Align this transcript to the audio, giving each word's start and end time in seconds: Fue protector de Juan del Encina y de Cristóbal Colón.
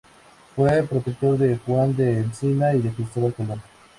Fue 0.55 0.81
protector 0.81 1.37
de 1.37 1.57
Juan 1.59 1.95
del 1.95 2.15
Encina 2.17 2.73
y 2.73 2.81
de 2.81 2.89
Cristóbal 2.89 3.35
Colón. 3.35 3.61